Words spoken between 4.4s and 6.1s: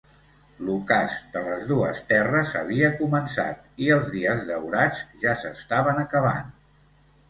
daurats ja s'estaven